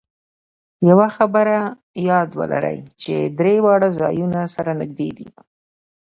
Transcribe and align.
یوه 0.89 1.07
خبره 1.17 1.57
یاد 2.09 2.29
ولرئ 2.39 2.77
چې 3.01 3.15
درې 3.39 3.55
واړه 3.65 3.89
ځایونه 3.99 4.41
سره 4.55 4.71
نږدې 4.81 5.09
دي. 5.17 5.29